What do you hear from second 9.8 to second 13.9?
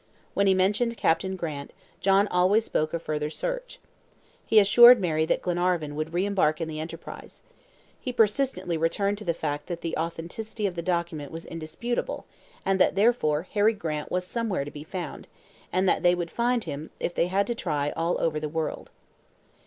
the authenticity of the document was indisputable, and that therefore Harry